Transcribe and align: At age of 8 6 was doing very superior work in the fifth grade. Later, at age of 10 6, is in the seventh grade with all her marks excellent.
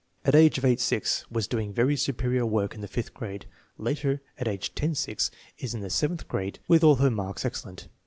At 0.25 0.33
age 0.33 0.57
of 0.57 0.65
8 0.65 0.79
6 0.79 1.29
was 1.29 1.45
doing 1.47 1.71
very 1.71 1.95
superior 1.95 2.43
work 2.43 2.73
in 2.73 2.81
the 2.81 2.87
fifth 2.87 3.13
grade. 3.13 3.45
Later, 3.77 4.19
at 4.39 4.47
age 4.47 4.69
of 4.69 4.73
10 4.73 4.95
6, 4.95 5.29
is 5.59 5.75
in 5.75 5.81
the 5.81 5.91
seventh 5.91 6.27
grade 6.27 6.57
with 6.67 6.83
all 6.83 6.95
her 6.95 7.11
marks 7.11 7.45
excellent. 7.45 7.87